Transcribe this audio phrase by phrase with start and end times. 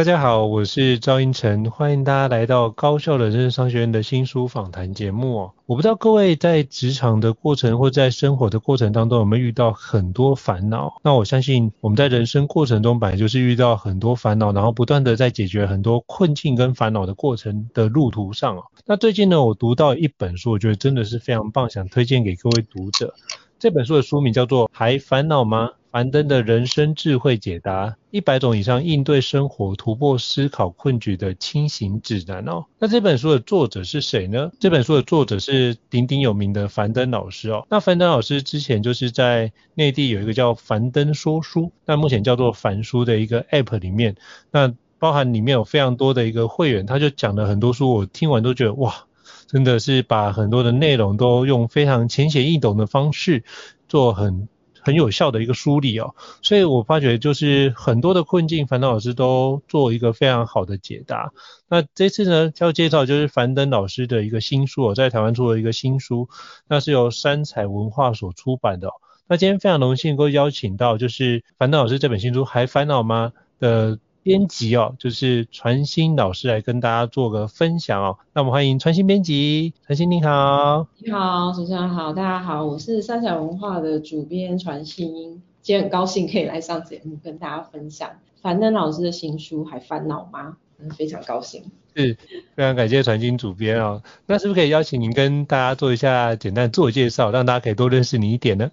[0.00, 5.50] 大家好，我是赵英成，欢迎大家来到高效人生商学院的新书访谈节目。
[5.66, 10.94] 我不知道各位在职场的过程或在生活的过程当中有没有遇到很多烦恼？
[11.02, 18.56] 那我相信我们在人生过程中本来就是遇到很多烦恼，然后不断的在解决很多困境跟烦恼的过程的路途上。
[18.86, 23.12] 那最近呢，我读到一本书，我觉得真的是非常棒，想推荐给各位读者。
[23.60, 25.72] 这本书的书名叫做《还烦恼吗？
[25.90, 32.64] 樊登的人生智慧解答：一百种以上应对生活、突破思考困局的清醒指南》哦。
[32.78, 34.50] 那这本书的作者是谁呢？
[34.58, 37.66] 这本书的作者是鼎鼎有名的樊登老师哦。
[37.68, 44.16] 那樊登老师之前就是在内地有一个叫樊登说书，那目前叫做樊书的一个 App 里面，
[44.50, 49.04] 那包含里面有非常多的一个会员，他就讲了很多书，我听完都觉得哇，
[49.50, 53.42] 真的是把很多的内容都用非常浅显易懂的方式
[53.88, 54.48] 做很。
[54.82, 61.32] 很有效的一个梳理哦，所以我发觉就是很多的困境，樊登老师都做一个非常好的解答。
[61.68, 66.30] 那这次呢，要介绍就是樊登老师的一个新书哦，在台湾出了一个新书，
[66.66, 68.92] 那是由三采文化所出版的哦。
[69.28, 78.18] 那今天非常荣幸能够邀请到就是樊登老师这本新书还烦恼吗的编辑哦，就是传心老师来跟大家做个分享哦。
[78.34, 80.86] 那我们欢迎传心编辑，传心你好。
[80.98, 88.10] 你好，主持人好，大家好，我是三采文化的主编传心，今天很高兴可以来上节目跟大家分享
[88.42, 90.58] 樊登老师的新书还烦恼吗？
[90.78, 91.64] 嗯，非常高兴。
[91.96, 92.16] 是，
[92.54, 94.02] 非常感谢传心主编哦。
[94.26, 98.70] 那是不是可以邀请您跟大家做一下简单自我介绍，让大家可以多认识你一点呢？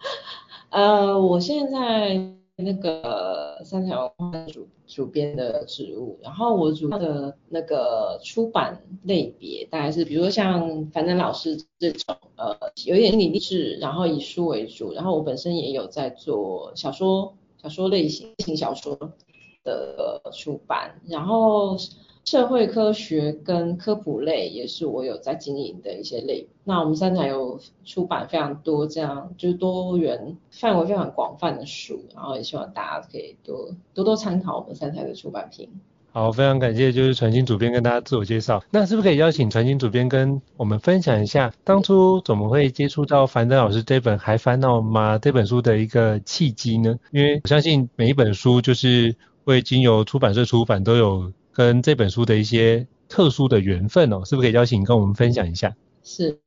[0.68, 2.45] 呃，我现在。
[2.56, 18.98] 那个三采文化主主编的职务，然后我主要的那个出版类别大概是，比如说像樊登老师这种，呃，有点励志，然后以书为主，然后我本身也有在做小说，小说类型型小说
[19.62, 21.76] 的出版，然后。
[22.26, 26.48] 社会科学跟科普类也是我有在经营的一些类。
[26.64, 35.68] 那我们三采有出版非常多这样就是多元范围非常广泛的书，然后也希望大家可以多多多参考我们三采的出版品。
[36.10, 38.60] 好，非常感谢就是传馨主编跟大家自我介绍。
[38.70, 46.98] 那是不是可以邀请传馨主编跟我们分享一下当初怎么会接触到樊登老师这本还烦恼吗这本书的一个契机呢？
[47.12, 49.14] 因为我相信每一本书就是
[49.44, 51.32] 会经由出版社出版都有。
[51.56, 55.74] 跟这本书的一些特殊的缘分哦，是不是可以邀请你跟我们分享一下？
[56.04, 56.38] 是，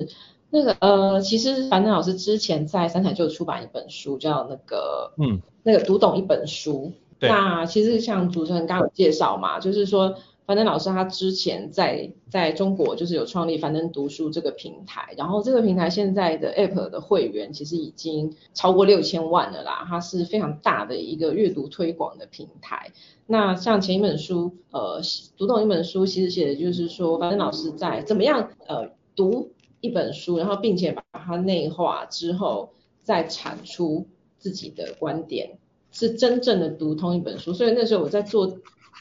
[0.52, 6.94] 那个呃，其实樊登老师之前在三彩就出版一本书，叫那个嗯，那个读懂一本书。
[7.18, 7.28] 对。
[7.28, 10.16] 那其实像主持人刚刚有介绍嘛，就是说。
[10.50, 22.92] 樊登老师他之前在在中国就是有创立樊登读书这个平台，然后这个平台现在的 App 的会员其实已经超过六千万了啦，它是非常大的一个阅读推广的平台。
[23.28, 25.00] 那像前一本书，呃，
[25.38, 32.74] 读懂一本书，其实写的就是说樊登老师在怎么样呃读一本书，然后并且把它内化之后，
[33.04, 34.08] 再产出
[34.40, 35.60] 自己的观点，
[35.92, 37.54] 是真正的读通一本书。
[37.54, 38.58] 所以那时候我在做。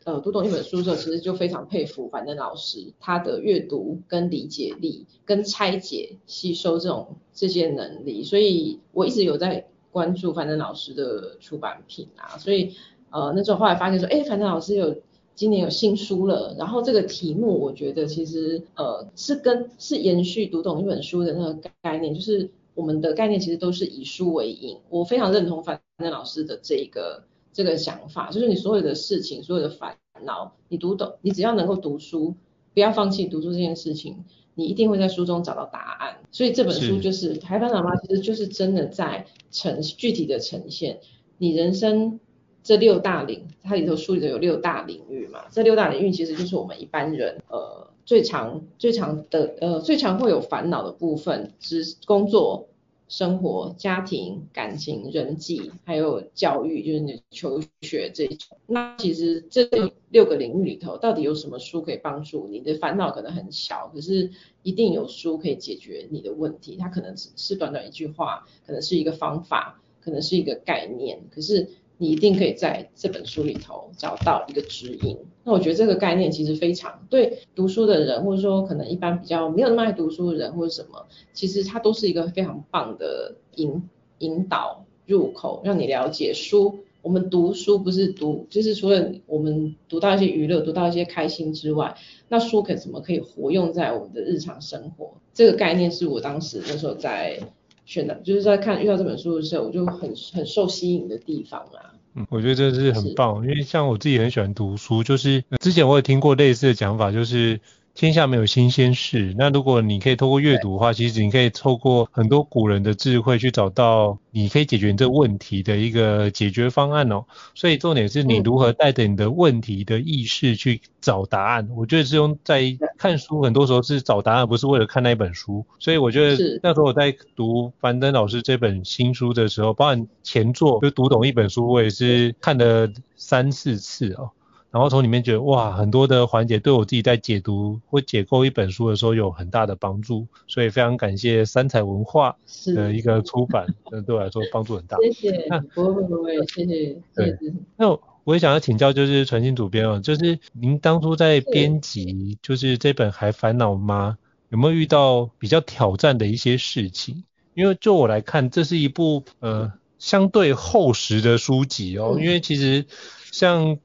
[0.08, 12.74] 呃读懂一本书的时候，其实就非常佩服樊登老师他的阅读跟理解力，跟拆解吸收这种这些能力，所以我一直有在关注樊登老师的出版品啊，所以
[13.10, 14.96] 呃那时候后来发现说，哎，樊登老师有
[15.34, 22.50] 今年有新书了，然后这个题目我觉得其实呃是跟是延续读懂一本书的那个概念，就是。
[22.74, 32.34] 我们的概念其实都是以书为引，我非常认同樊登老师的这个这个想法，就是你所有的事情，所有的烦恼，你读懂，你只要能够读书，
[32.74, 34.24] 不要放弃读书这件事情，
[34.54, 36.18] 你一定会在书中找到答案。
[36.30, 41.00] 所以这本书就是《台湾老妈》，其实就是真的在呈具体的呈现
[41.38, 42.20] 你人生
[42.62, 47.88] 这六大领，它里头书里头有六大领域嘛，这六大领域其实就是我们一般人呃。
[48.08, 52.66] 最常最常的呃最常会有烦恼的部分，是工作、
[53.08, 58.58] 生活、家庭、感情、人际，还有教育，就是你求学这一种。
[58.66, 59.68] 那其实这
[60.10, 63.10] 六个领域里头，到底有什么书可以帮助你的烦恼？
[63.10, 64.30] 可能很小，可是
[64.62, 66.76] 一定有书可以解决你的问题。
[66.76, 71.68] 它可能只是短短一句话，可能是一个方法，可能是一个概念，可是。
[71.98, 75.18] 你一定可以在这本书里头找到一个指引。
[75.44, 83.82] 那我觉得这个概念其实非常对读书的人，或者说可能一般比较没有那么爱读书的人或者什么，其实它都是一个非常棒的引
[84.18, 86.78] 引导入口，让你了解书。
[87.00, 91.96] 我们读书不是读，就是除了我们读到一些娱乐、读到一些开心之外，
[92.28, 95.14] 那书可怎么可以活用在我们的日常生活？
[95.32, 97.40] 这个概念是我当时那时候在。
[97.88, 101.96] 选的就是在看遇到这本书的时候，我就很很受吸引的地方啊。
[102.14, 107.58] 嗯，我觉得这是很棒，因为像我自己很喜欢读书，就是之前我也听过类似的讲法，就是。
[107.98, 109.34] 天下没有新鲜事。
[109.36, 117.24] 那如果你可以透过阅读的话，其实你可以透过很多古人的智慧去找到你可以解决你这个问题的一个解决方案哦。
[117.56, 121.66] 所以重点是你如何带着你的问题的意识去找答案。
[121.68, 122.62] 嗯、我觉得是用在
[122.96, 125.66] 看书，很多时候是找答案，不是为了看那一本书。
[125.80, 134.30] 所以我觉得那时候我在读樊登老师这本新书的时候，包含前作就读懂一本书，我也是看了三四次哦。
[134.70, 142.36] 然后从里面觉得哇，很多的环节对我自己在解读或解构一本书的时候有很大的帮助，所以非常感谢三彩文化
[142.74, 144.98] 的一个出版，那 对我来说帮助很大。
[144.98, 147.00] 谢谢，不会不会，谢谢。
[147.14, 147.38] 对，
[147.78, 154.18] 那我也想要请教，就是传信主编哦，就是您当初在编辑就是这本还烦恼吗？
[154.50, 157.24] 有没有遇到比较挑战的一些事情？
[157.54, 162.84] 因为就我来看，这是一部呃相对厚实的书籍哦，嗯、因为其实
[163.32, 163.78] 像。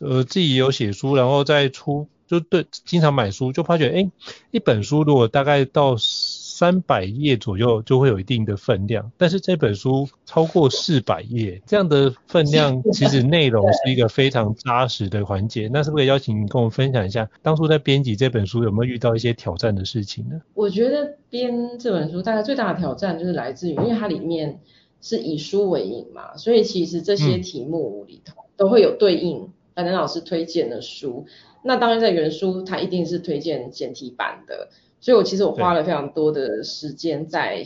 [0.00, 4.10] 呃，自己有写书，然后再出，就对，经常买书，就发觉，哎，
[4.50, 9.10] 一本书如果大概到三百页左右，就会有一定的分量。
[9.16, 15.68] 但是这本书超过四百页，这样的分量，其实内容是一个非常扎实的环节。
[15.72, 20.40] 那是不是邀请你跟我们分享一下，当初在编辑这本书有没有遇到一些挑战的事情呢？
[20.54, 24.60] 我觉得编这本书大概最大的挑战就是来自于，因为它里面
[25.00, 29.50] 是以书为引嘛，所以其实这些题目里头都会有对应。
[29.74, 31.26] 樊登老师推荐的书，
[31.62, 34.68] 那当然在原书他一定是推荐简体版的，
[35.00, 37.64] 所以我其实我花了非常多的时间在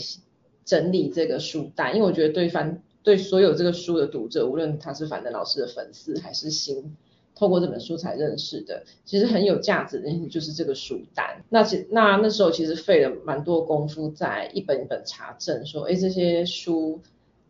[0.64, 6.96] 整理这个书单，因为我觉得对樊对所有这个书的读者，无论他是樊登老师的粉丝还是新
[7.34, 11.42] 透过这本书才认识的，其实很有价值的就是这个书单。
[11.48, 17.00] 那其那那时候其实费了蛮多功夫在一本一本查证，说哎这些书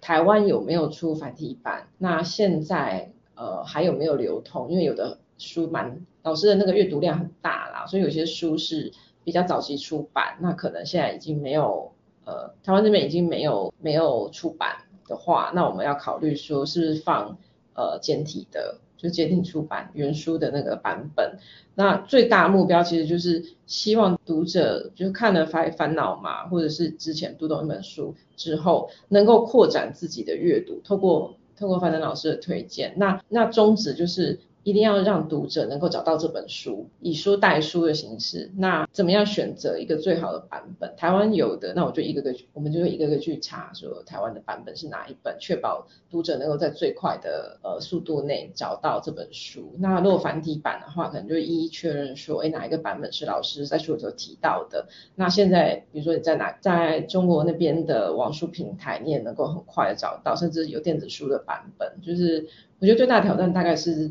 [0.01, 1.89] 台湾有没有出繁体版？
[1.99, 3.11] 那现在。
[3.37, 4.71] 呃，还有没有流通？
[4.71, 8.93] 因为有的书蛮老师的那个阅读量很大啦，所以有些书是
[9.25, 11.93] 比较早期出版，那可能现在已经没有，
[12.25, 14.77] 呃，台湾这边已经没有没有出版
[15.09, 17.37] 的话，那我们要考虑说是不是放
[17.75, 21.39] 呃简体的，就简体出版原书的那个版本。
[21.75, 31.35] 那最大目标其实就是希望读者就看了烦烦恼嘛，或者是之前读懂一本书之后，能够扩展自己的阅读，透过。
[31.57, 34.41] 通过樊登老师的推荐，那那宗旨就是。
[34.65, 38.51] 一定要让读者能够找到这本书，以书代书的形式。
[38.57, 40.95] 那怎么样选择一个最好的版本？
[40.97, 49.71] 台湾有的，那我就一个个，我们就一个个去查，说台湾的版本是哪一本，确保读者能够在最快的呃速度内找到这本书。
[49.79, 54.89] 那如果繁体版的话，可能就一一确认说，哎，哪一个版本是老师在书里头提到的？
[55.15, 62.01] 那现在比如说你在哪，在中国那边的网书平台，你也能够很快的找到，甚至有电子书的版本。
[62.01, 64.11] 就是我觉得最大挑战大概是。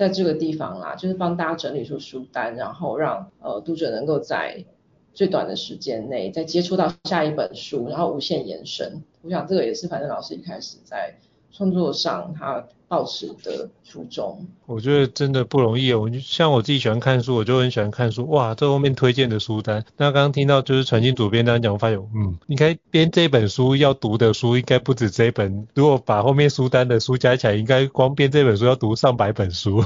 [0.00, 4.64] 在这个地方啦，就是帮大家整理出书单，然后让呃读者能够在
[5.12, 9.02] 最短的时间内再接触到下一本书，然后无限延伸。
[9.20, 11.14] 我想这个也是樊正老师一开始在
[11.52, 14.46] 创作上他抱持的初衷。
[14.66, 15.92] 我觉得真的不容易。
[15.92, 18.28] 我像我自己喜欢看书，我就很喜欢看书。
[18.30, 19.84] 哇，这后面推荐的书单。
[19.96, 25.66] 那刚刚听到就是传馨主编这样讲，我发现，嗯，应该编这本书要读的书应该不止这一本。
[25.74, 29.84] 如果把后面书单的书加起来，应该光编这本书要读上百本书。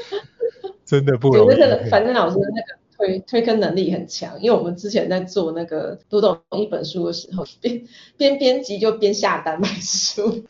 [0.86, 1.48] 真的不容易。
[1.48, 2.80] 我觉得樊登老师的那个。
[3.00, 7.82] 推推坑能力很强，因为我们之前在做那个读懂一本书的时候，边
[8.18, 10.44] 边编辑就边下单买书。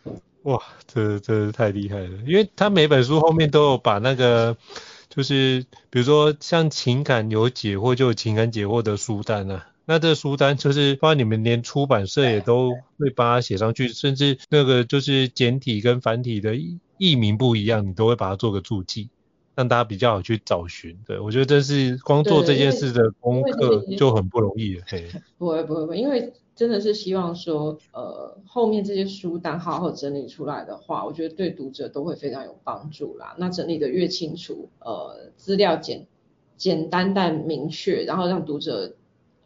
[0.44, 4.56] 哇，这这是太厉害了，因为他每本书后面都有把那个，
[5.08, 9.66] 就是比如说像情感有解惑，就有情感解惑的书单啊。
[9.84, 16.54] 那这个书单就是，包括你们连出版社也都会把它写上去，甚至那个就是简体跟繁体的
[16.96, 19.08] 译名不一样，你都会把它做个注记。
[19.56, 24.84] 让大家比较好去找寻，对，我觉得这是光做这件事的功课就很不容易了。
[24.86, 25.06] 嘿，
[25.36, 33.34] 不会不会不会，因为真的是希望说，呃，后面这些书单好好整理出来的话，我觉得对读者都会非常有帮助啦。
[33.38, 36.06] 那整理的越清楚，呃，资料简
[36.58, 38.94] 简单但明确，然后让读者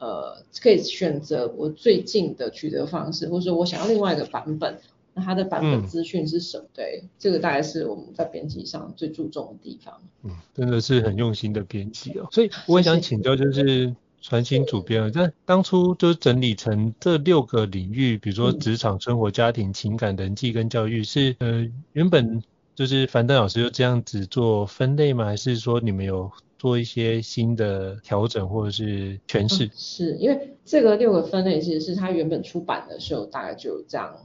[0.00, 4.80] 呃可以选择我最近的取得方式，或者说我想要另外一个版本。
[5.16, 6.64] 那它的版本资讯是什么？
[6.64, 9.94] 嗯、对，这个大概是我们在编辑上最注重的地方。
[10.24, 12.26] 嗯，真的是很用心的编辑哦。
[12.32, 13.94] 所以我也想请教，就是
[14.26, 22.42] 传新主编，在当初就整理成这六个领域，比如说职场、生活、家庭、情感、人际跟教育，是呃原本
[22.74, 25.26] 就是樊登老师就这样子做分类吗？
[25.26, 29.66] 还是说你们有做一些新的调整或者是诠释？
[29.66, 34.16] 嗯、是因为这个六个分类其实是他原本出版的时候大概就这样。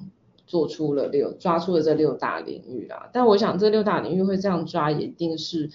[0.48, 3.08] 做出了六，抓出了这六大领域啦。
[3.14, 5.70] 但我想这六大领域会这样抓，也一定是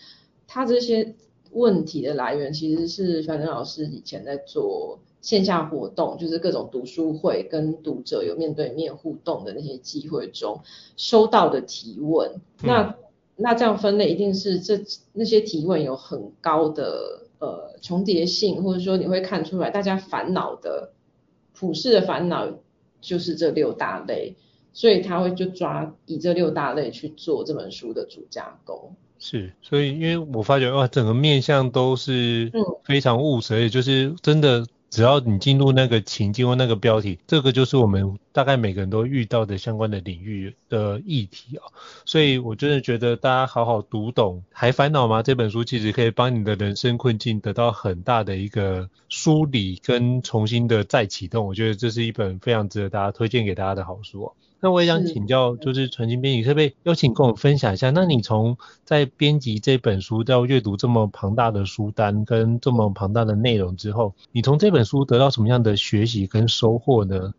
[0.49, 1.15] 他这些
[1.55, 10.61] 问题的来源，其实是樊登老师以前在做线下活动，就是各种读书会跟读者有面对面互动的那些机会中
[10.97, 12.33] 收到的提问。
[12.63, 12.97] 嗯、那
[13.37, 14.81] 那这样分类，一定是这
[15.13, 20.93] 那些提问有很高的呃重叠性，或者说你会看出来大家烦恼的
[21.55, 22.53] 普世的烦恼
[23.01, 24.37] 就是这六大类。
[24.77, 28.91] 所以他会就抓以这六大类去做这本书的主架构。
[29.27, 32.53] 是，所以因为我发觉哇，整个面向都是
[32.85, 34.67] 非常务实，也、嗯、就是真的。
[34.91, 41.67] 只要你进入那个情境或那个标题，这个就是我们大概每个人都遇到的相关的领域的议题啊。
[42.05, 45.21] 所以我真的觉得大家好好读懂，还烦恼吗？
[45.21, 51.45] 这本书其实可以帮你的人生困境得到很大的一个梳理跟重新的再启动。
[51.45, 54.33] 我觉得这是一本非常值得大家推荐给大家的好书哦。
[54.65, 57.91] 那我也想请教，就是纯金编辑，可不可以邀请跟我分享一下？
[57.91, 67.35] 那你从在编辑这本书到阅读这么庞大的书单跟这么庞大的内容之后，你从这本书得到什么样的学习跟收获呢？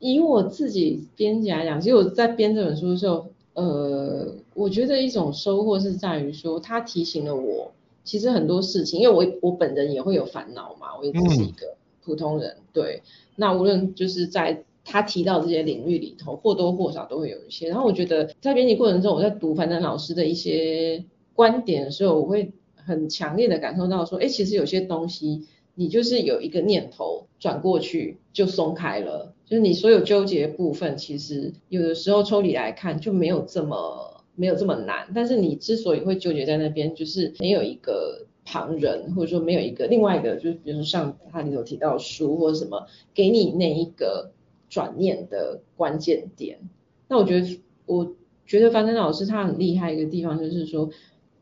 [0.00, 7.72] 以我自己编辑来讲，其实我在编这本书的时候，呃，我觉得一种收获是在于说，它提醒了我，
[8.04, 11.74] 其实很多事情，因为我我本人也会有烦恼嘛，我也只是一个
[12.04, 13.02] 普通人，嗯、对。
[13.36, 17.68] 那无论就是在他提到这些领域里头，或多或少都会有一些。
[17.68, 35.08] 然后我觉得在编辑过程中，我在读樊登老师的一些观点的时候，我会很强烈的感受到说，哎，其实有些东西你就是有一个念头转过去就松开了，就是你所有纠结的部分，其实有的时候抽离来看就没有这么没有这么难。
[35.14, 44.32] 但是你之所以会纠结在那边，就是没有一个旁人，或者说没有一个另外一个，就是比如说像他里头提到书或者什么，给你那一个。
[44.70, 46.60] 转念的关键点，
[47.08, 48.14] 那我觉得，我
[48.46, 50.88] 觉得樊登老师他很厉害一个地方就是说，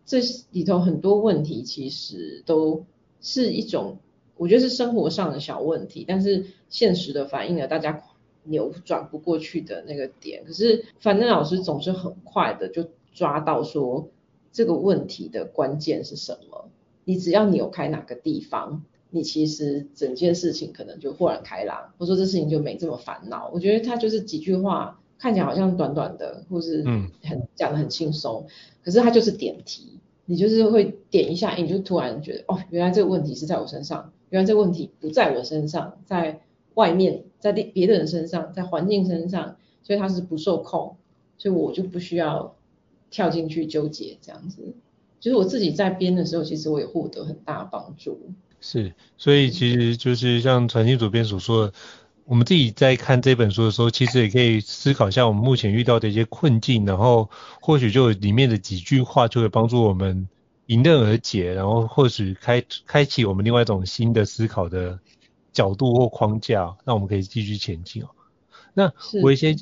[0.07, 0.19] 这
[0.51, 2.87] 里头很多问题其实都
[3.21, 3.99] 是一种，
[4.39, 8.03] 我觉得是生活上的小问题，但是现实的反映了大家
[8.45, 10.45] 扭转不过去的那个点。
[10.47, 14.09] 可是樊登老师总是很快的就抓到说
[14.51, 16.71] 这个问题的关键是什么，
[17.05, 18.83] 你只要扭开哪个地方。
[19.11, 23.51] 你其实整件事情可能就豁然开朗，或者说这事情就没这么烦恼。
[23.53, 26.85] 我觉得他就是几句话，看起来好像短短的，或是
[27.23, 28.47] 很讲得很轻松，
[28.85, 36.43] 可是他就是点题，你就是会点一下，你就突然觉得哦，原来这个问题是在我身上，原来这个问题不在我身上，在
[36.75, 40.97] 外面，在别的人身上，在环境身上，所以他是不受控，
[41.39, 42.55] 所以我就不需要
[43.11, 44.75] 跳进去纠结这样子。
[45.19, 48.19] 就是我自己在编的时候，其实我也获得很大的帮助。
[48.61, 51.73] 是，所以其实就是像传馨主编所说的，
[52.25, 60.29] 我们自己在看这本书的时候，其实也可以思考一下我们目前遇到的一些困境，然后或许就里面的几句话就会帮助我们
[60.67, 64.99] 迎刃而解，然后或许开开启我们另外一种新的思考的
[65.53, 68.09] 角度或框架，那我们可以继续前进哦。
[68.75, 69.57] 那我一些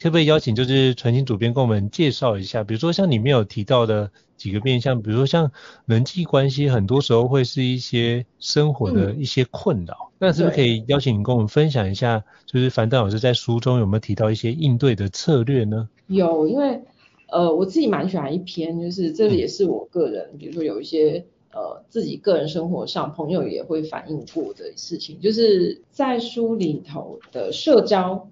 [0.00, 5.52] 可不可以邀请就是传馨主编跟我们介绍一下，比如说像里面有提到的几个面向，比如说像
[5.84, 15.88] 人际关系，很多时候会是一些生活的一些困扰，嗯、那是不是可以邀请你跟我们分享一下，就是樊登老师在书中有没有提到一些应对的策略呢？
[16.06, 16.80] 有，因为
[17.28, 21.24] 呃我自己蛮喜欢一篇，就是这也是我个人，嗯、比如说有一些。
[21.52, 28.30] 呃，自己个人生活上，朋友也会反映过的事情，就是在书里头的社交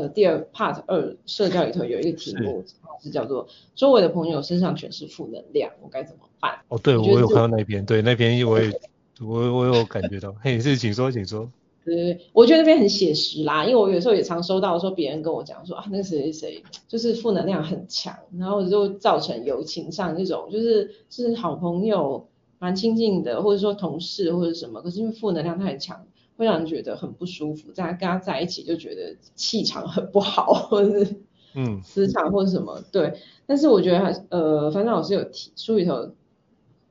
[0.00, 2.74] 的第二 part 二社交里头有一个题目是，
[3.04, 8.72] 是叫做“周围的朋友身上全是负能量，我该怎么办？”哦，对，我有看到那篇，对，那篇我也
[9.20, 11.50] 我我有感觉到，嘿，是，请说，请说。
[11.84, 22.26] 对对对，我觉得那边很写实啦，因为我有时候也常收到说别人跟我讲说啊，那个谁谁谁就是负能量很强，然后就造成友情上这种就是是好朋友。
[22.60, 27.72] 蛮亲近的，或者说同事或者什么，可是因为负能量太强，会让人觉得很不舒服。
[27.72, 31.16] 在跟他在一起就觉得气场很不好， 或者是
[31.54, 33.14] 嗯磁场或者什么、嗯、对。
[33.46, 36.12] 但是我觉得还呃，樊登老师有提书里头，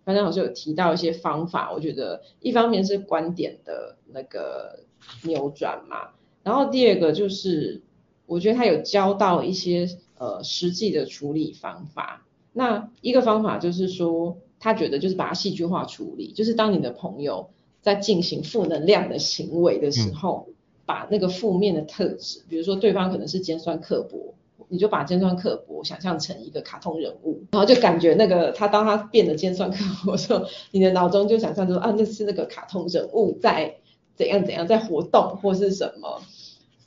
[0.06, 1.72] 樊登老师有提到一些方法。
[1.74, 4.80] 我觉得一方面是观点的那个
[5.24, 6.12] 扭转嘛，
[6.44, 7.82] 然后第二个就是
[8.26, 12.26] 我觉得他有教到一些呃实际的处理方法。
[12.54, 14.38] 那一个方法就是说。
[14.60, 17.50] 他觉得就是把它戏剧化处理，就是当你的朋友
[17.84, 20.54] 在进行负能量的行为的时候，嗯、
[20.88, 24.34] 把那个负面的特质，比如说对方可能是尖酸刻薄，
[24.70, 33.76] 你就把尖酸刻薄想象成一个卡通人物，然后就感觉那个他当他变得尖酸刻薄的时候，你的脑中就想象说啊，那是那个卡通人物在
[34.16, 36.22] 怎样怎样在活动或是什么，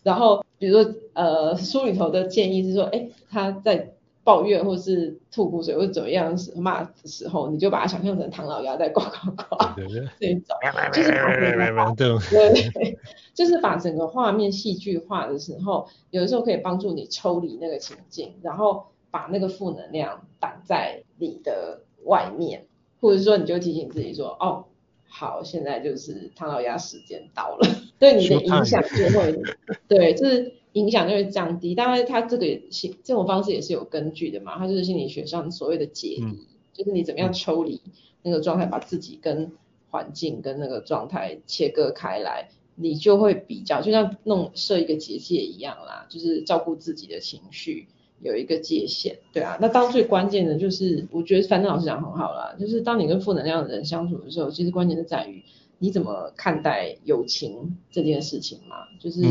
[0.02, 3.92] 然后比如说呃书里头的建议是说，哎他在。
[4.26, 10.58] 抱怨或是吐苦水或者怎么样骂的时候，你就把它想象成唐老鸭在呱呱呱，对对对， 这种
[10.92, 12.98] 就是把整个对对，
[13.32, 22.66] 就是把整个画面戏剧化的时候，有的时候可以帮助你抽离那个情境，然后把那个负能量挡在你的外面，
[23.00, 24.64] 或者说你就提醒自己说，哦，
[25.08, 27.68] 好，现在就是唐老鸭时间到了，
[28.00, 29.40] 对你的影响就会，
[29.86, 30.52] 对，就是。
[30.76, 36.36] 影响就会降低，当然他这个也心这种方式也是有根据的嘛，他就是心理学上所谓的解离，嗯、
[36.74, 37.80] 就是你怎么样抽离
[38.22, 39.52] 那个状态，把自己跟
[39.88, 47.88] 环境跟那个状态切割开来，你就会比较，就像弄设一个结界一样啦，就是照顾自己的情绪
[48.20, 55.42] 有一个界限，对啊，那当最关键的就是，我觉得樊登老师讲很好啦，就是当你跟负能量的人相处的时候，其实关键是在于
[55.78, 59.22] 你怎么看待友情这件事情嘛，就是。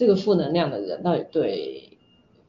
[0.00, 1.90] 这个负能量的人到底对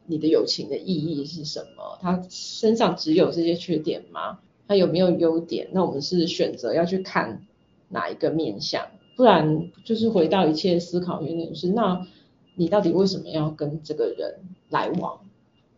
[0.06, 2.00] 你的友情的意义是什么？
[2.00, 4.40] 他身上只有这些缺点吗？
[4.70, 5.68] 他有没有优点？
[5.74, 7.46] 那我们是选择要去看
[7.90, 8.88] 哪一个面向？
[9.18, 12.08] 不然就是回到一切思考原点是：那
[12.56, 14.36] 你到底为什么要跟这个人
[14.70, 15.20] 来往，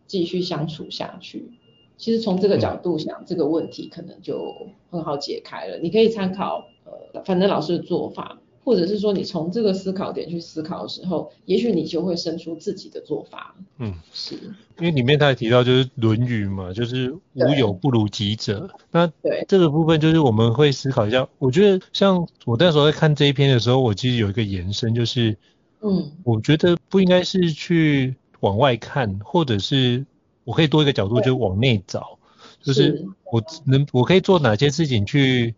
[0.05, 1.53] 继续相处下去？
[1.97, 4.53] 其实从这个角度想，这个问题可能就
[4.91, 5.79] 很好解开了。
[5.79, 8.37] 你可以参考呃樊登老师的做法。
[8.63, 13.55] 或者是说，你从这个思考点去思考的时候，也许你就会生出自己的做法。
[13.77, 14.35] 嗯，是。
[14.79, 18.69] 因为里面他也提到就是《论语》嘛，就是无有不如己者。
[18.89, 21.27] 那对这个部分，就是我们会思考一下。
[21.39, 25.37] 我觉得像我那时候在看这一篇的时候，我其实有一个延伸，就是
[25.81, 30.05] 嗯，我觉得不应该是去往外看，或者是
[30.45, 32.17] 我可以多一个角度，就往内找，
[32.61, 35.53] 就是我能我可以做哪些事情去。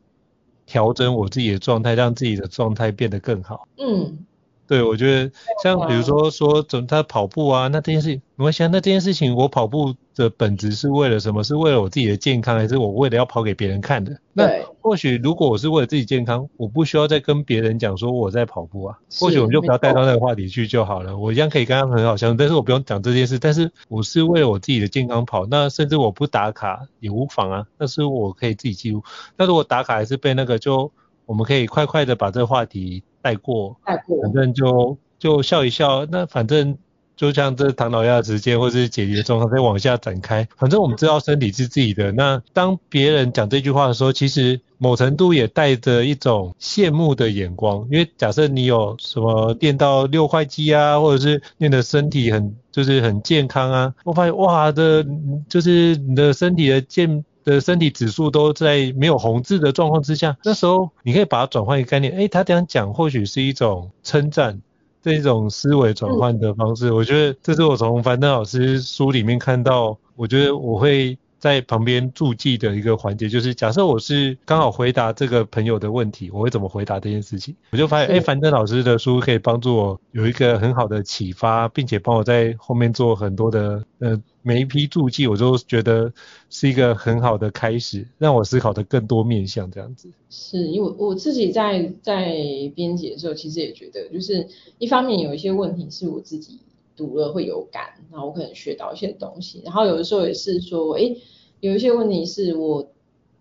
[0.65, 3.67] 调整我自己的状态，让自己的状态变得更好。
[3.78, 4.25] 嗯，
[4.67, 11.43] 对，我觉得像比如说说怎他跑步啊，那这件事情没关系啊，那这件事情我跑步的本质是为了什么？
[11.43, 14.17] 是为了我自己的健康，还是我为了要跑给别人看的？
[14.34, 14.49] 那
[14.82, 18.97] 或许如果我是为了自己健康，我不需要再跟别人讲说我在跑步啊。
[19.19, 21.15] 或许我们就不要带到那个话题去就好了。
[21.15, 23.38] 我一样可以跟他们很好相处，但是我不用讲这件事。
[23.38, 27.67] 但是我是为了我自己的健康跑，那甚至我不打卡也无妨啊。
[27.78, 29.04] 那是我可以自己记录。
[29.38, 30.91] 那如果打卡还是被那个，就
[31.28, 36.06] 我们可以快快的把这个话题带过，带过，反正就就笑一笑。
[36.06, 36.78] 那反正。
[37.18, 40.46] 就像这唐老鸭的时间，或者是解离的状况，再往下展开。
[40.58, 42.12] 反正我们知道身体是自己的。
[42.12, 47.88] 那当别人讲这句话的时候，其实某程度也带着一种羡慕的眼光。
[47.90, 55.06] 因为假设你有什么练到六块肌啊，或者是练的身体很就是很健康啊，我发现哇的，
[55.48, 64.62] 就是你的身体的健的身体指数都在没有红字的状况之下，那时候你可以把它转换一个概念，诶，他这样讲或许是一种称赞。
[65.02, 77.56] 这一种思维转换的方式，我觉得这是我从樊登老师书里面看到，我觉得我会在旁边注记的一个环节，就是假设我是刚好回答这个朋友的问题，我会怎么回答这件事情？
[77.70, 86.12] 我就发现，哎，樊登老师的书可以帮助我有一个很好的启发，并且帮我在后面做很多的呃每一批注记，我都觉得
[86.50, 90.10] 是一个很好的开始，让我思考的更多面向这样子。
[90.32, 92.34] 是因为我自己在在
[92.76, 94.48] 编辑的时候，其实也觉得，就是
[94.80, 96.58] 一方面有一些问题是我自己
[96.98, 101.16] 读了会有感，然后我可能学到一些东西，然后有的时候也是说，哎。
[101.60, 102.91] 有一些问题是我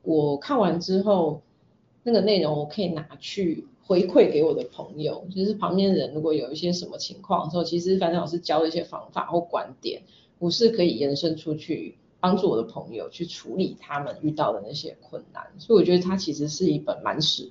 [0.02, 1.42] 我看完之后，
[2.02, 10.02] 那个内容我可以拿去回馈给我的朋友，就是旁边人如果有一些什么情况的时候，其实樊登老师教的一些方法或观点，
[10.38, 17.50] 我是可以延伸出去帮助我的朋友去处理他们遇到的那些困难，所以我觉得它其实是一本蛮实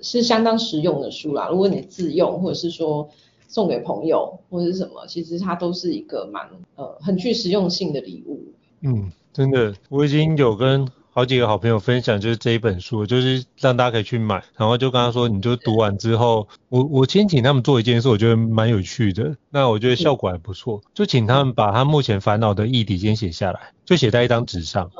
[0.00, 1.48] 是相当实用的书啦。
[1.50, 3.08] 如果你自用或者是说
[3.48, 8.40] 送给朋友或者是什么，其实它都是一个蛮呃很具实用性的礼物。
[8.80, 9.10] 嗯。
[9.36, 24.90] 真的，我已经有跟好几个好朋友分享，就是这一本书，就是让大家可以去买，然后就跟他说，你就读完之后，我我先请他们做一件事，我觉得蛮有趣的，那我觉得效果还不错，就请他们把他目前烦恼的议题先写下来，就写在一张纸上，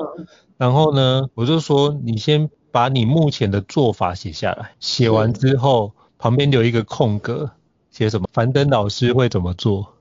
[0.59, 7.53] 然后呢，我就说你先把你目前的做法写下来，写完之后旁边留一个空格，
[7.91, 8.29] 写什么？
[8.35, 9.95] 樊登老师会怎么做？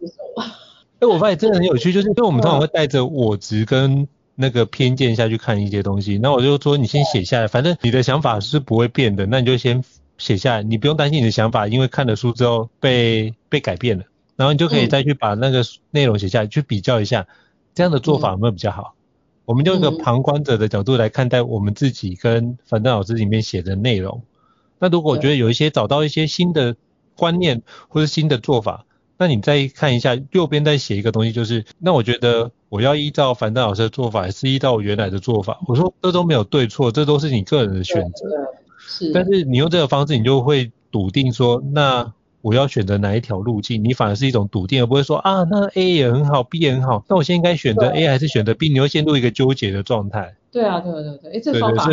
[0.99, 9.81] 哎，我发现真的很有趣，就是因为我们通常会带着我执跟那个偏见下去看一些东西，那我就说你先写下来，反正你的想法是不会变的，那你就先
[10.17, 14.03] 写下来，你不用担心你的想法，因为看了书之后被被改变了，
[14.35, 17.27] 然后你就可以再去把那个内容写下来，去比较一下，
[17.73, 18.93] 这样的做法有没有比较好？
[19.45, 24.21] 我们用一个旁观者的角度来看待我们自己跟樊登老师里面写的内容，
[24.79, 26.75] 那如果我觉得有一些找到一些新的
[27.15, 28.85] 观念或者新的做法。
[29.17, 35.59] 那你再看一下右边再写一个东西，就是那我觉得我要依照樊登老师的做法，还是依照我原来的做法？
[35.67, 38.27] 我说这都没有对错，这都是你个人的选择。
[38.77, 39.11] 是。
[39.13, 43.83] 但是你用这个方式，你就会笃定说，那我要选择哪一条路径？
[43.83, 48.69] 你反而是一种笃定，而不会说啊，那 A 也很好，B 也很好，那我现在应该选择 A 还是选择 B？
[48.69, 50.35] 你会陷入一个纠结的状态。
[50.51, 51.87] 对啊，对对对，哎，这个方法。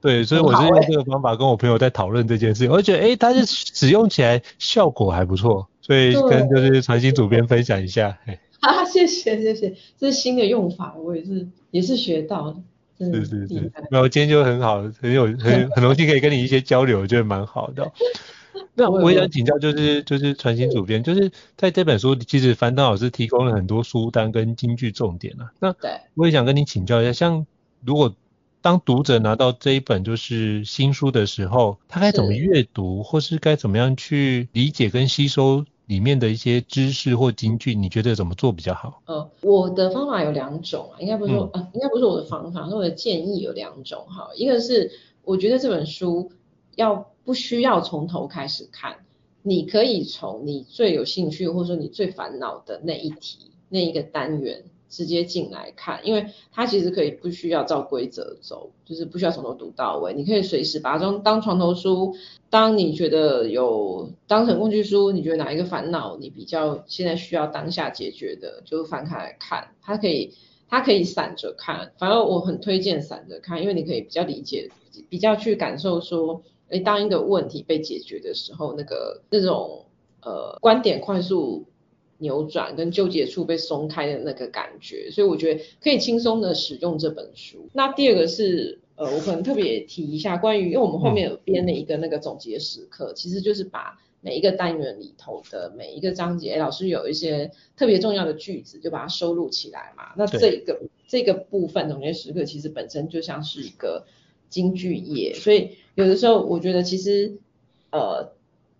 [0.00, 5.68] 对，所以我是用这个方法跟我朋友在讨论这件事情，我觉得哎，它是使用起来效果还不错。
[5.90, 8.16] 所以跟就是传心主编分享一下，
[8.62, 12.56] 啊，谢谢谢谢，这是新的用法，我也是也是学到的，
[13.00, 17.90] 是是是，那我今天就很好，很有很 很荣幸可以跟你一些交流，我觉得蛮好的。
[18.74, 25.50] 那我也想请教，就是就是传新主编，就是在这本书，其实樊登老师提供了很多书单跟金句重点啊。
[25.58, 27.44] 那对我也想跟你请教一下，像
[27.84, 28.14] 如果
[28.62, 35.64] 当读者拿到这一本就是新书的时候，他该怎么阅读，或是该怎么样去理解跟吸收？
[35.90, 39.02] 里面的一些知识或金句，你觉得怎么做比较好？
[39.06, 44.30] 呃，我的方法有两种啊，应该不是说，嗯、呃，应该不是我的方法，是我的建议有两种哈。
[44.36, 44.92] 一个是
[45.24, 46.30] 我觉得这本书
[46.76, 48.98] 要不需要从头开始看，
[49.42, 54.62] 你可以从你最有兴趣或者说你最烦恼的那一题那一个单元。
[54.90, 62.14] 直接进来看，因为它其实可以不需要照规则走，就是不需要从头读到尾，你可以随时把它当当床头书。
[62.50, 69.68] 当你觉得有当成工具书，你觉得哪一个烦恼你比较现在需要当下解决的，就翻开来看。
[69.80, 70.34] 它可以
[70.68, 74.68] 它可以散着看，反而我很推荐散着看，因为你可以比较理解，
[75.08, 79.84] 比较去感受说，诶，当一个问题被解决的时候，那个那种
[80.22, 81.64] 呃观点快速。
[82.20, 87.68] 扭转跟纠结处被松开的那个感觉，所以我觉得可以轻松的使用这本书。
[87.72, 100.12] 那第二个是，呃，我可能特别提一下关于，因为我们后面有编了一个那个总结时刻，其实就是把每一个单元里头的每一个章节，哎，老师有一些特别重要的句子，就把它收录起来嘛。
[100.16, 104.04] 那这个这个部分总结时刻其实本身就像是一个
[104.50, 107.38] 金句页，所以有的时候我觉得其实，
[107.90, 108.32] 呃，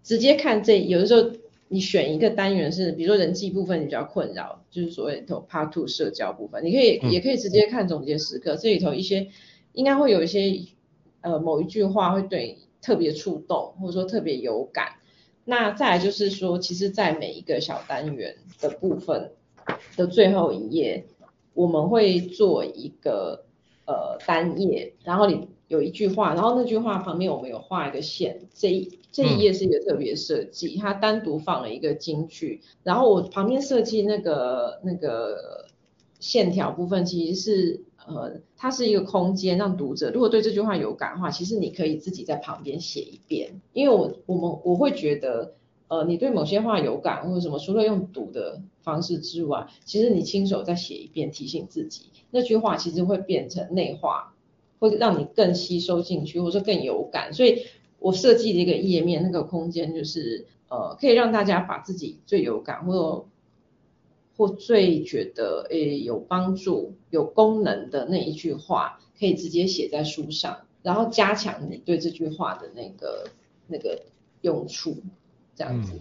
[0.04, 1.30] 直接看这有的时候。
[1.72, 9.28] 你选一个单元是，比如说人际部分你比较困扰，就是所谓的 Part Two 社交部分，你可以、嗯、也可以直接看总结时刻，这里头一些
[9.72, 10.64] 应该会有一些
[11.20, 14.94] 呃某一句话会对你特别触动，或者说特别有感。
[15.44, 19.30] 那再来就是说，其实，在每一个小单元的部分
[19.96, 21.06] 的最后一页，
[21.54, 23.44] 我们会做一个
[23.86, 28.98] 呃单页，然后你有一句话，然后那句话旁边我们有画一个线，这一。
[29.12, 35.66] 这一页是一个特别设计，它单独放了一个金句，然后我旁边设计那个那个
[36.20, 45.54] 线条部分，其实是呃，它是一个空间，让读者如果对这句话有感的话，其实你可以自己在旁边写一遍，因为我我们我会觉得
[45.88, 54.34] 呃，你对某些话有感或者什么，除了用读的方式之外，其实你亲手再写一遍，提醒自己，那句话其实会变成内化，
[54.78, 57.32] 会让你更吸收进去，或者更有感。
[57.32, 57.64] 所以
[58.00, 63.28] 我设计的一个页面，那个空间就是，呃，可以让大家把自己最有感或
[64.36, 73.28] 或最觉得诶有帮助、有功能的那一句话，可以直接写在书上，然后加强你对这句话的那个
[73.68, 74.02] 那个
[74.40, 74.96] 用处。
[75.56, 75.92] 这样子，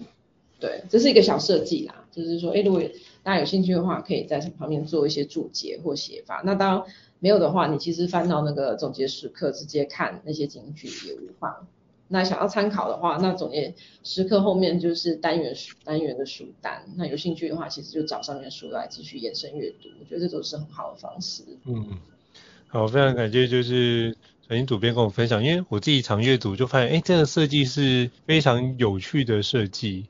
[0.57, 2.81] 对，这是一个小设计啦，就是说，哎，如果
[3.23, 6.41] 大家有兴趣的话，可以在旁边做一些注解或写法。
[6.45, 6.83] 那当然
[7.19, 11.67] 没有的话，你其实翻到那个总结时刻，直接看那些金句也无妨。
[12.09, 16.83] 那想要参考的话，那总结时刻后面就是单元书单元的书单。
[16.97, 19.87] 那有兴趣的话，其实就找上面书来继续延伸阅读。
[20.01, 21.43] 我觉得这都是很好的方式。
[21.65, 21.97] 嗯，
[22.67, 24.17] 好，非常感谢，就是。
[24.47, 30.07] 传馨主编跟我分享，因为我自己常阅读，就发现，哎，这个设计是非常有趣的设计。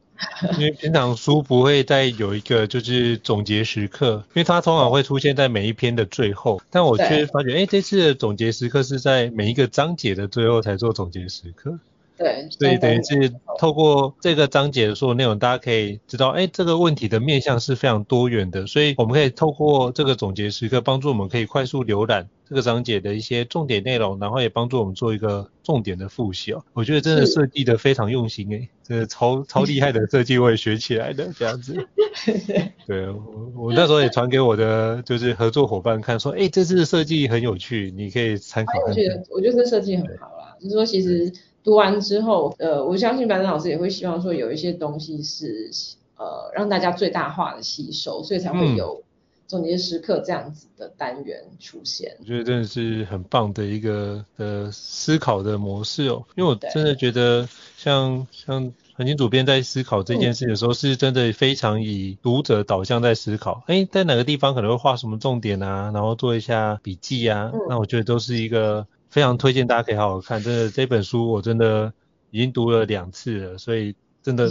[0.54, 11.78] 因为平常书不会再有一个就是总结时刻，因为它通常会出现在每一篇的最后，但我却发觉，哎，这次的总结时刻是在每一个章节的最后才做总结时刻。
[12.20, 22.28] 对，所以等于是透过这个章节的所有内容，大家可以知道，哎，这个问题的面向是非常多元的，所以我们可以透过这个总结时刻，帮助我们可以快速浏览。
[22.50, 26.64] 这个章节的一些重点内容，然后也帮助我们做一个重点的复习哦。
[26.74, 31.78] 我觉得真的设计的非常用心诶，这个超超厉害的设计，我也学起来的这样子。
[32.88, 38.90] 对，我我那时候也传给我的就是合作伙伴看，说，哎，这次的设计很有趣，你可以参考看看。
[38.90, 41.32] 我觉得我觉得这设计很好啦，就是说其实
[41.64, 45.70] 读完之后，呃，我相信班长老师也会希望说有一些东西是
[46.18, 49.04] 呃让大家最大化的吸收，所以才会有。
[49.50, 56.24] 总结时刻这样子的单元出现，我觉得真的是很棒的一个呃思考的模式哦。
[56.36, 63.64] 因为我真的觉得像像传馨主编在思考这件事的时候，是真的非常以读者导向在思考。
[63.66, 67.50] 哎、嗯，在哪个地方可能会画什么重点啊，然后做一下笔记啊。
[67.52, 70.42] 嗯、那我觉得都是一个非常推荐大家可以好好看。
[70.42, 71.94] 真的这本书我真的
[72.32, 74.50] 已经读了两次了，所以真的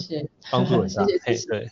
[0.50, 1.04] 帮助很大。
[1.06, 1.70] 谢谢对，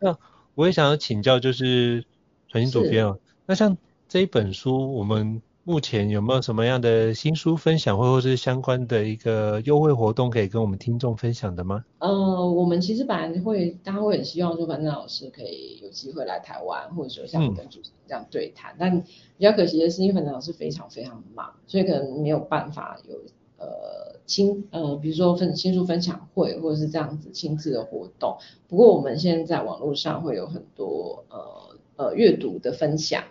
[0.00, 0.16] 那
[0.54, 2.04] 我也想要请教就是。
[2.50, 3.76] 传心主编哦，那像
[4.08, 11.84] 这一本书，我们目前有没有什么样的新书分享会，或者是相关的一个优惠活动可以跟我们听众分享的吗？
[11.98, 12.08] 呃，
[12.50, 18.74] 我们其实本来会，大家会很希望说，班正老师可以有机会来台湾，或者说像跟主持人这样对谈。
[18.78, 23.16] 但比较可惜的是，因为班正老师非常非常忙，所以可能没有办法有
[23.58, 28.38] 呃亲呃，比如说分新书分享会，或者是这样子亲自的活动。
[28.68, 31.76] 不过我们现在在网络上会有很多呃。
[31.98, 33.24] 呃，阅读的分享，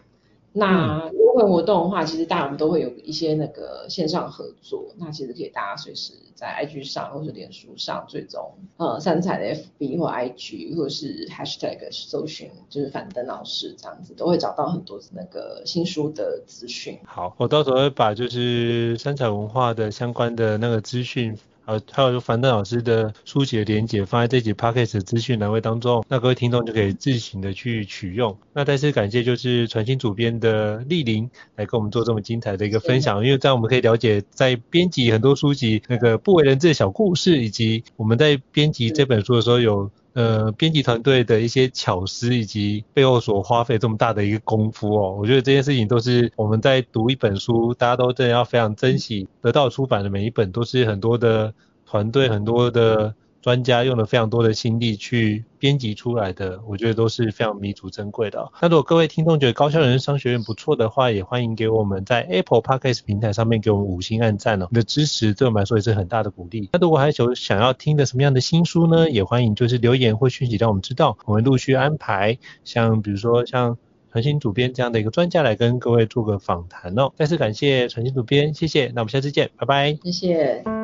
[0.57, 16.97] 那优惠活动的话，其实大家我们都会有一些那个线上合作，那其实可以大家随时在 IG 上或者脸书上追踪，呃，三彩的 FB 或 IG 或是 Hashtag 搜寻，就是樊登老师这样子，都会找到很多那个新书的资讯。
[17.05, 21.37] 好，我到时候会把就是三彩文化的相关的那个资讯。
[21.67, 28.37] 呃，还有樊登老师的书籍的连接放在这集 podcast 的资讯栏位当中，那各位听众就可以自行的去取用。
[28.53, 39.91] 那再次感谢就是传新主编的莅临来跟我们做这么精彩的一个分享，因为这样我们可以了解在编辑很多书籍那个不为人知的小故事，以及我们在编辑这本书的时候有。
[40.17, 51.53] 呃，编辑团队的一些巧思，以及背后所花费这么大的一个功夫哦，我觉得这件事情都是我们在读一本书，大家都真的要非常珍惜得到出版的每一本，都是很多的
[51.85, 53.13] 团队，很多的。
[53.47, 58.51] 专家用了非常多的心力去编辑出来的，我觉得都是非常弥足珍贵的。
[58.61, 64.67] 那如果各位听众觉得高效人商学院不错的话，也欢迎给我们在 Apple Podcast 平台上面给我们五星按赞哦。
[64.69, 66.67] 你的支持对我们来说也是很大的鼓励。
[66.73, 69.09] 那如果还有想要听的什么样的新书呢？
[69.09, 73.77] 也欢迎就是留言或讯息让我们知道，我们陆续安排像比如说像
[74.11, 77.13] 传馨主编这样的一个专家来跟各位做个访谈哦。
[77.15, 78.87] 再次感谢传馨主编，谢谢。
[78.87, 79.97] 那我们下次见，拜拜。
[80.03, 80.76] 谢谢。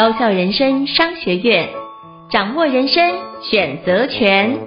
[0.00, 1.68] 高校人生商学院，
[2.30, 4.58] 掌握人生选择权。